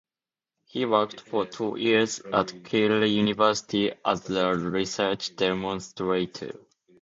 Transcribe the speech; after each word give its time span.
He 0.65 0.83
worked 0.85 1.21
for 1.21 1.45
two 1.45 1.77
years 1.77 2.17
at 2.33 2.63
Keele 2.65 3.05
University 3.05 3.91
as 4.03 4.27
a 4.31 4.55
research 4.57 5.35
demonstrator. 5.35 6.53